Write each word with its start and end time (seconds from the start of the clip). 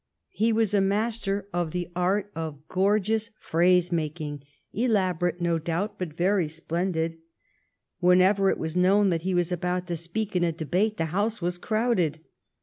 He 0.31 0.51
was 0.51 0.73
a 0.73 0.81
master 0.81 1.47
of 1.53 1.69
the 1.69 1.91
art 1.95 2.31
of 2.35 2.67
gor 2.67 2.97
200 2.97 3.03
THE 3.03 3.03
STORY 3.03 3.03
OF 3.03 3.03
GLADSTONE'S 3.03 3.27
LIFE 3.27 3.37
geous 3.37 3.49
phrase 3.51 3.91
making, 3.91 4.43
elaborate 4.73 5.41
no 5.41 5.59
doubt, 5.59 5.99
but 5.99 6.13
very 6.17 6.47
splendid. 6.47 7.19
Whenever 7.99 8.49
it 8.49 8.57
was 8.57 8.75
known 8.75 9.11
that 9.11 9.21
he 9.21 9.35
was 9.35 9.51
about 9.51 9.85
to 9.85 9.95
speak 9.95 10.35
in 10.35 10.43
a 10.43 10.51
debate, 10.51 10.97
the 10.97 11.05
House 11.13 11.39
was 11.39 11.59
crowded. 11.59 12.17